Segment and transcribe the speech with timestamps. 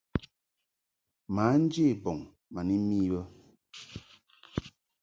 [1.35, 2.19] Mǎ nje bɔŋ
[2.53, 3.21] ma ni mi bə.